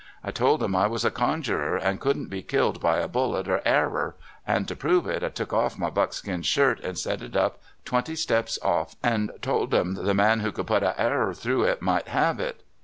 I 0.23 0.31
told 0.31 0.63
'em 0.63 0.75
I 0.75 0.87
was 0.87 1.05
a 1.05 1.11
conjurer, 1.11 1.77
and 1.77 1.99
could 1.99 2.17
n't 2.17 2.29
be 2.31 2.41
killed 2.41 2.81
by 2.81 2.97
a 2.97 3.07
bullet 3.07 3.47
or 3.47 3.59
arrer, 3.67 4.15
and 4.47 4.67
to 4.67 4.75
pr75ve 4.75 5.05
it 5.09 5.23
I 5.23 5.29
took 5.29 5.53
off 5.53 5.77
my 5.77 5.91
buckskin 5.91 6.41
shirt 6.41 6.79
and 6.79 6.97
set 6.97 7.21
it 7.21 7.35
up 7.35 7.59
twenty 7.85 8.15
steps 8.15 8.57
off, 8.63 8.95
and 9.03 9.31
told 9.43 9.75
'em 9.75 9.93
the 9.93 10.15
man 10.15 10.39
who 10.39 10.51
could 10.51 10.65
put 10.65 10.81
a 10.81 10.95
arrer 10.99 11.35
through 11.37 11.65
it 11.65 11.83
might 11.83 12.07
have 12.07 12.39
it. 12.39 12.63